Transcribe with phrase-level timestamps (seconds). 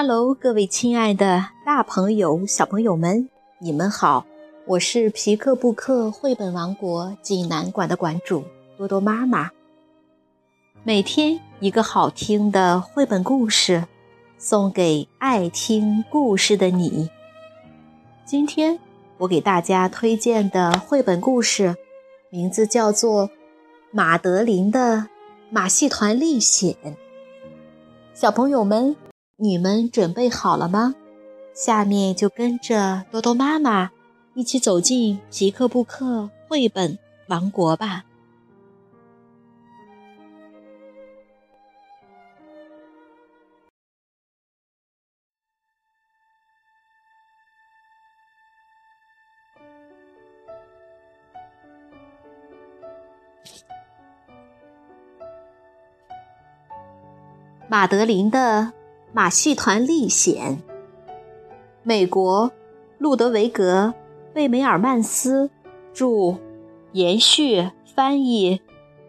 [0.00, 4.24] Hello，各位亲爱的大朋友、小朋友们，你们好！
[4.64, 8.44] 我是皮克布克绘本王国济南馆的馆主
[8.76, 9.50] 多多妈妈。
[10.84, 13.88] 每天一个好听的绘本故事，
[14.38, 17.10] 送给爱听故事的你。
[18.24, 18.78] 今天
[19.16, 21.74] 我给大家推荐的绘本故事，
[22.30, 23.26] 名字叫做
[23.90, 25.08] 《马德琳的
[25.50, 26.76] 马戏团历险》。
[28.14, 28.94] 小朋友们。
[29.40, 30.96] 你们准备好了吗？
[31.54, 33.92] 下面就跟着多多妈妈
[34.34, 38.04] 一起走进皮克布克绘本王国吧。
[57.68, 58.77] 马德琳的。
[59.12, 60.62] 马戏团历险。
[61.82, 62.52] 美国，
[62.98, 63.94] 路德维格·
[64.34, 65.50] 贝梅尔曼斯
[65.94, 66.36] 著，
[66.92, 68.60] 延续翻译，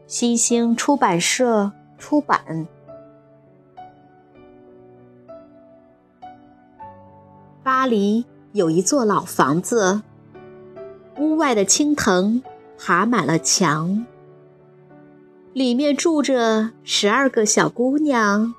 [0.08, 2.68] 新兴出版社出版。
[7.62, 10.02] 巴黎有一座老房子，
[11.18, 12.42] 屋外的青藤
[12.78, 14.06] 爬满了墙，
[15.54, 18.56] 里面住着十二个小姑娘。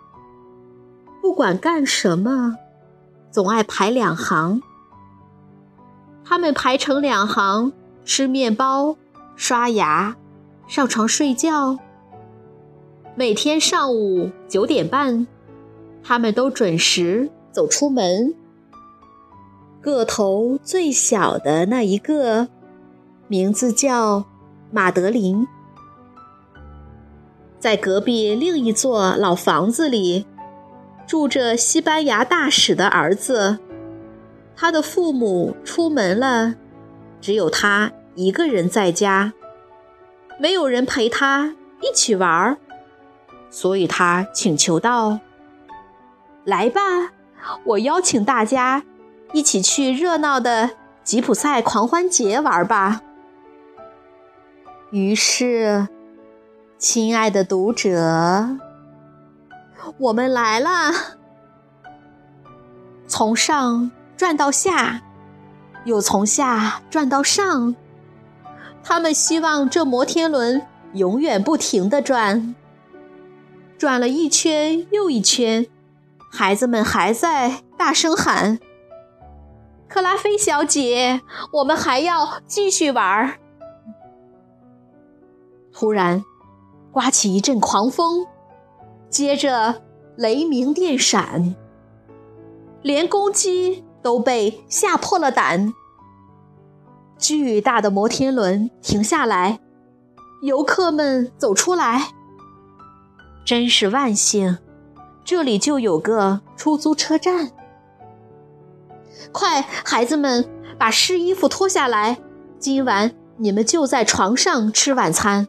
[1.20, 2.56] 不管干什么，
[3.30, 4.62] 总爱排两行。
[6.24, 7.72] 他们排成两行，
[8.04, 8.96] 吃面包、
[9.36, 10.16] 刷牙、
[10.66, 11.78] 上床睡觉。
[13.14, 15.26] 每天上午九点半，
[16.02, 18.34] 他们都准时走出门。
[19.80, 22.48] 个头最小的那一个，
[23.28, 24.24] 名字叫
[24.70, 25.46] 马德琳，
[27.58, 30.26] 在隔壁另一座老房子里。
[31.10, 33.58] 住着西班牙大使的儿子，
[34.54, 36.54] 他的父母出门了，
[37.20, 39.32] 只有他一个人在家，
[40.38, 42.58] 没有人陪他一起玩儿，
[43.50, 45.18] 所以他请求道
[46.46, 46.80] ：“来吧，
[47.64, 48.84] 我邀请大家
[49.32, 50.70] 一起去热闹的
[51.02, 53.00] 吉普赛狂欢节玩吧。”
[54.92, 55.88] 于是，
[56.78, 58.69] 亲爱的读者。
[59.98, 60.92] 我们来了，
[63.06, 65.02] 从上转到下，
[65.84, 67.74] 又从下转到上。
[68.82, 72.54] 他们希望这摩天轮永远不停地转，
[73.76, 75.66] 转了一圈又一圈。
[76.32, 78.58] 孩子们还在大声喊
[79.88, 81.20] ：“克拉菲小姐，
[81.52, 83.38] 我们还要继续玩。”
[85.72, 86.24] 突然，
[86.92, 88.26] 刮起一阵狂风。
[89.10, 89.82] 接着，
[90.16, 91.56] 雷鸣电闪，
[92.80, 95.74] 连公鸡都被吓破了胆。
[97.18, 99.58] 巨大的摩天轮停下来，
[100.42, 102.12] 游客们走出来。
[103.44, 104.58] 真是万幸，
[105.24, 107.50] 这里就有个出租车站。
[109.32, 112.18] 快，孩子们，把湿衣服脱下来，
[112.60, 115.48] 今晚你们就在床上吃晚餐。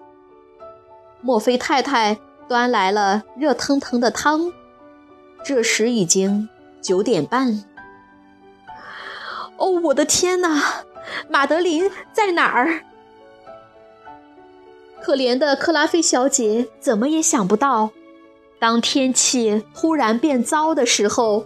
[1.21, 2.17] 墨菲太太。
[2.51, 4.51] 端来了热腾腾的汤，
[5.41, 6.49] 这时已经
[6.81, 7.63] 九点半。
[9.55, 10.83] 哦，我的天哪！
[11.29, 12.81] 马德琳在哪儿？
[15.01, 17.91] 可怜的克拉菲小姐怎么也想不到，
[18.59, 21.45] 当天气忽然变糟的时候，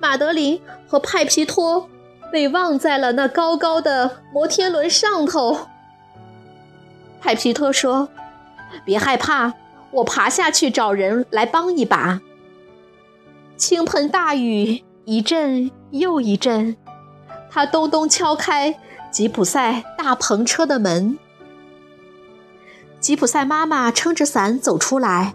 [0.00, 1.90] 马德琳和派皮托
[2.32, 5.66] 被忘在了那高高的摩天轮上头。
[7.20, 8.08] 派皮托说
[8.82, 9.52] ：“别害怕。”
[9.92, 12.20] 我爬下去找人来帮一把。
[13.56, 16.76] 倾盆大雨一阵又一阵，
[17.50, 18.78] 他咚咚敲开
[19.10, 21.18] 吉普赛大篷车的门。
[23.00, 25.34] 吉普赛妈妈撑着伞走出来，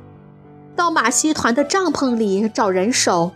[0.76, 3.32] 到马戏团的帐篷里找人手。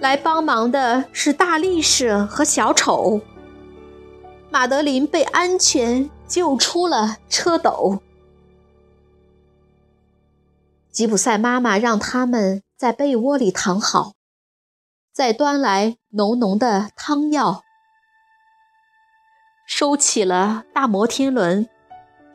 [0.00, 3.20] 来帮忙的是大力士和小丑。
[4.50, 8.00] 马德琳被安全救出了车斗。
[10.94, 14.12] 吉普赛妈妈让他们在被窝里躺好，
[15.12, 17.62] 再端来浓浓的汤药，
[19.66, 21.68] 收起了大摩天轮，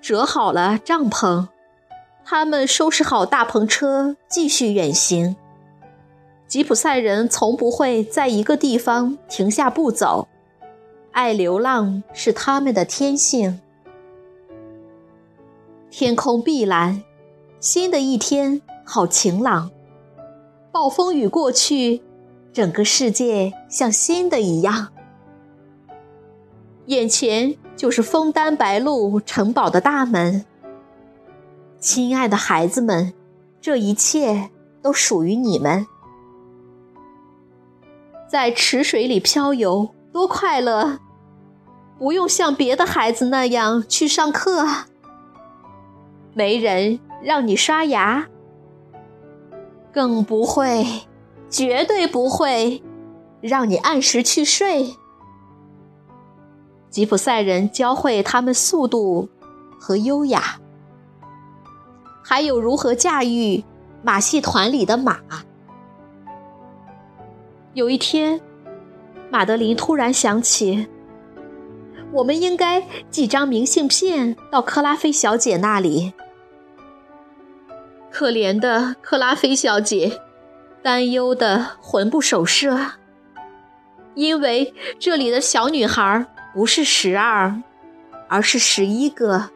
[0.01, 1.47] 折好了帐篷。
[2.25, 5.38] 他们收拾好大篷车，继续远行。
[6.45, 10.27] 吉普赛人从不会在一个地方停下不走，
[11.13, 13.62] 爱流浪是他们的天性。
[15.89, 17.05] 天空碧蓝。
[17.59, 19.69] 新的一天好晴朗，
[20.71, 22.01] 暴风雨过去，
[22.53, 24.94] 整个世界像新的一样。
[26.85, 30.45] 眼前就是枫丹白露城堡的大门。
[31.79, 33.13] 亲爱的孩子们，
[33.59, 34.50] 这一切
[34.81, 35.85] 都属于你们。
[38.25, 41.00] 在池水里漂游，多快乐！
[41.97, 44.65] 不用像别的孩子那样去上课，
[46.33, 48.27] 没人让你刷牙，
[49.92, 50.86] 更不会，
[51.50, 52.81] 绝对不会
[53.42, 54.95] 让你按时去睡。
[56.89, 59.30] 吉普赛人教会他们速度
[59.80, 60.60] 和优雅，
[62.24, 63.63] 还有如何驾驭
[64.01, 65.19] 马戏团里的马。
[67.74, 68.42] 有一天，
[69.30, 70.88] 马德琳突然想起，
[72.12, 72.81] 我们应该
[73.12, 76.13] 寄张明信片到克拉菲小姐那里。
[78.11, 80.21] 可怜的克拉菲小姐，
[80.81, 82.77] 担忧的魂不守舍，
[84.15, 86.25] 因为这里的小女孩。
[86.51, 87.61] 不是十二，
[88.27, 89.51] 而是十一个。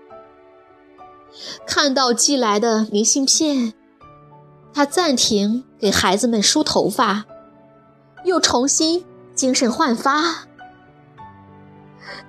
[1.66, 3.74] 看到寄来的明信片，
[4.72, 7.26] 他暂停给孩子们梳头发，
[8.24, 9.04] 又重新
[9.34, 10.46] 精神焕发。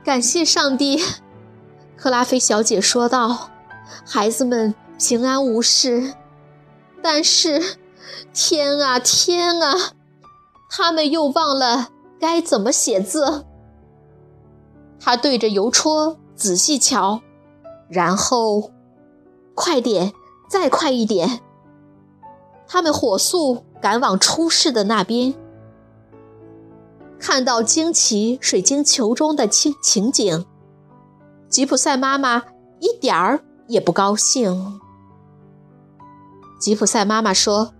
[0.03, 0.99] 感谢上帝，
[1.94, 3.50] 克拉菲小姐说道
[4.05, 6.14] ：“孩子们平安无事。”
[7.02, 7.79] 但是，
[8.32, 9.75] 天啊天啊，
[10.70, 13.44] 他们又忘了该怎么写字。
[14.99, 17.20] 他对着邮戳仔细瞧，
[17.88, 18.70] 然后，
[19.55, 20.14] 快点，
[20.49, 21.41] 再快一点。
[22.67, 25.35] 他们火速赶往出事的那边。
[27.19, 30.46] 看到惊奇水晶球中的情情景，
[31.50, 32.44] 吉普赛妈妈
[32.81, 34.81] 一点儿也不高兴。
[36.65, 37.75] 吉普赛妈妈说：“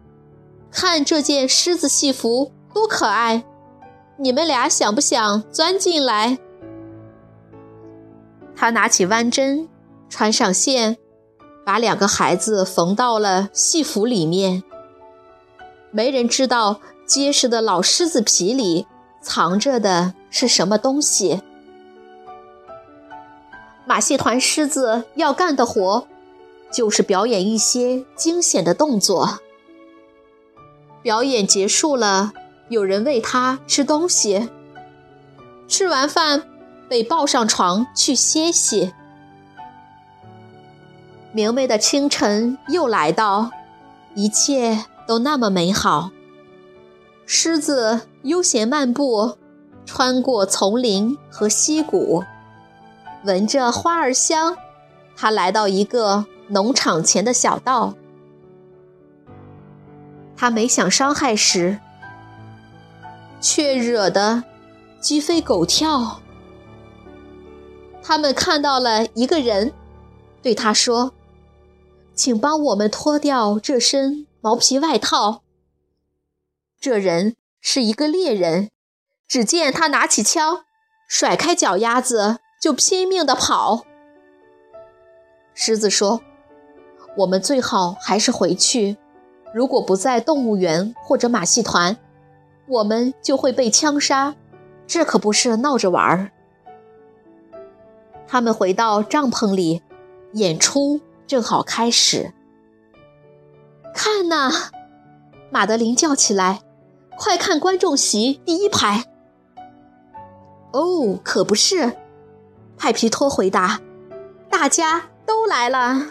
[0.71, 3.43] 看这件狮子戏服多可爱，
[4.19, 6.37] 你们俩想不想钻进来？”
[8.55, 9.71] 他拿起弯针，
[10.11, 10.99] 穿上线，
[11.65, 14.63] 把两个孩子缝到了戏服里面。
[15.91, 18.87] 没人知道结实的老狮子皮里
[19.23, 21.41] 藏着的是什么东西。
[23.87, 26.07] 马戏团狮子要干的活，
[26.75, 29.39] 就是表演一些惊险的动作。
[31.03, 32.33] 表演结束了，
[32.69, 34.51] 有人喂他吃东西。
[35.69, 36.45] 吃完饭。
[36.87, 38.93] 被抱上床去歇息。
[41.33, 43.51] 明媚的清晨又来到，
[44.15, 46.11] 一切都那么美好。
[47.27, 49.39] 狮子悠闲漫步，
[49.87, 52.23] 穿过丛林和溪谷，
[53.25, 54.57] 闻着花儿香，
[55.17, 57.95] 它来到一个农场前的小道。
[60.37, 61.79] 他没想伤害时，
[63.41, 64.45] 却惹得
[65.01, 66.21] 鸡飞狗跳。
[68.03, 69.73] 他们看到了一个人，
[70.43, 71.15] 对他说
[72.15, 75.43] ：“请帮我们脱掉这身毛皮外套。”
[76.79, 78.69] 这人是一个猎人，
[79.27, 80.65] 只见他拿起枪，
[81.09, 83.87] 甩开脚丫子就拼命地跑。
[85.55, 86.21] 狮子说
[87.17, 88.97] ：“我们最好还是回去，
[89.53, 91.97] 如果不在动物园或者马戏团，
[92.67, 94.35] 我们就会被枪杀。
[94.87, 96.31] 这可不是闹着玩儿。”
[98.27, 99.83] 他们回到帐篷里，
[100.33, 102.33] 演出正好开始。
[103.95, 104.51] 看呐，
[105.51, 106.63] 马德琳叫起来
[107.17, 109.05] ：“快看观众席第一排！”
[110.73, 111.93] 哦，可不是，
[112.77, 113.81] 派皮托回答
[114.51, 116.09] ：“大家都来了。”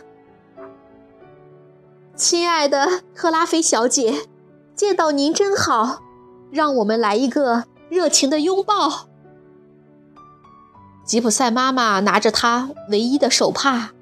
[2.16, 4.28] 亲爱的克拉菲小姐，
[4.76, 6.00] 见到您真好，
[6.52, 9.08] 让我们来一个热情的拥抱。
[11.04, 13.94] 吉普赛妈妈拿着她唯一的手帕，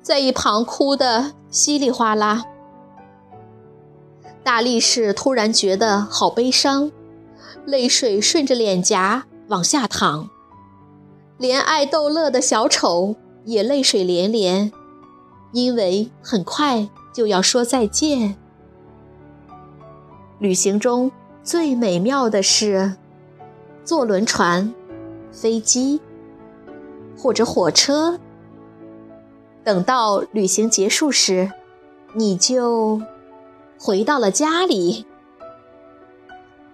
[0.00, 2.44] 在一旁哭得稀里哗啦。
[4.44, 6.92] 大力士突然觉得好悲伤，
[7.66, 10.30] 泪水顺着脸颊往下淌。
[11.36, 14.70] 连爱逗乐的小丑也泪水连连，
[15.52, 18.36] 因为很快就要说再见。
[20.38, 21.10] 旅行中
[21.42, 22.94] 最美妙的是
[23.84, 24.74] 坐轮船、
[25.32, 26.00] 飞机。
[27.22, 28.18] 或者火车，
[29.62, 31.52] 等到旅行结束时，
[32.14, 33.02] 你就
[33.78, 35.04] 回到了家里。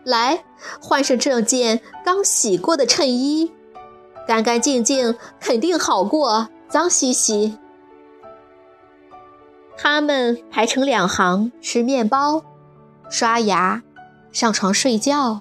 [0.04, 0.44] 来，
[0.80, 3.50] 换上这件刚洗过的衬衣，
[4.28, 7.58] 干干净净肯定好过脏兮兮。
[9.76, 12.42] 他们排成两行吃面包、
[13.10, 13.82] 刷牙、
[14.32, 15.40] 上床睡觉。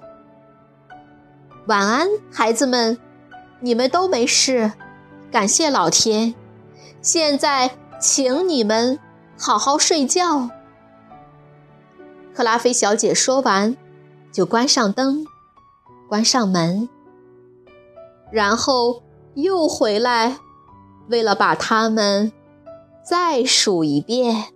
[1.66, 2.98] 晚安，孩子们，
[3.60, 4.72] 你们都没事，
[5.32, 6.34] 感谢老天。
[7.00, 8.98] 现在，请你们
[9.38, 10.50] 好好睡觉。
[12.34, 13.76] 克拉菲小姐说完，
[14.30, 15.24] 就关上灯，
[16.08, 16.88] 关上门，
[18.30, 19.02] 然后
[19.34, 20.36] 又回来，
[21.08, 22.30] 为了把它们
[23.08, 24.46] 再数一遍。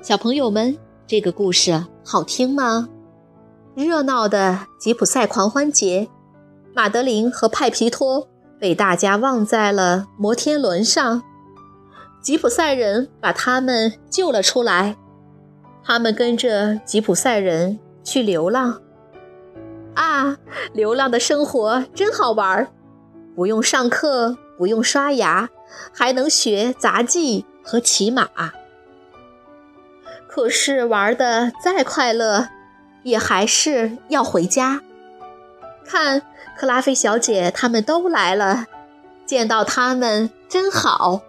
[0.00, 2.88] 小朋友们，这个故事好听吗？
[3.74, 6.08] 热闹的吉普赛狂欢节，
[6.72, 8.28] 马德琳和派皮托
[8.60, 11.20] 被大家忘在了摩天轮上。
[12.22, 14.96] 吉普赛人把他们救了出来，
[15.82, 18.80] 他们跟着吉普赛人去流浪。
[19.94, 20.36] 啊，
[20.72, 22.68] 流浪的生活真好玩儿，
[23.38, 25.48] 不用上课，不用刷牙，
[25.94, 28.28] 还能学杂技和骑马。
[30.26, 32.48] 可是玩的再快乐，
[33.04, 34.80] 也还是要回家。
[35.86, 36.22] 看，
[36.56, 38.66] 克拉菲小姐他们都来了，
[39.24, 41.22] 见到他们真好。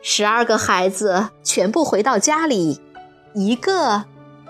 [0.00, 2.80] 十二个孩子全部回到家里，
[3.34, 4.04] 一个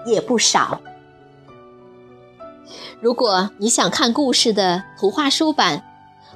[0.06, 0.80] 也不少。
[3.00, 5.82] 如果你想看故事的图画书版，